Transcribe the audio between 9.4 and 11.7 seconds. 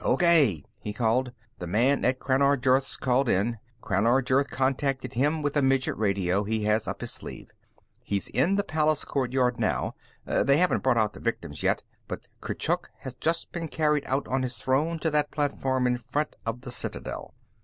now. They haven't brought out the victims,